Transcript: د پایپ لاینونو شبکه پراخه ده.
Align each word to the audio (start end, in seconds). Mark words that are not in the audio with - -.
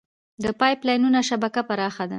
د 0.43 0.45
پایپ 0.59 0.79
لاینونو 0.87 1.19
شبکه 1.29 1.61
پراخه 1.67 2.03
ده. 2.07 2.09